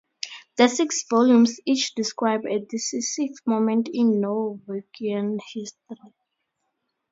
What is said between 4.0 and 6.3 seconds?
Norwegian history.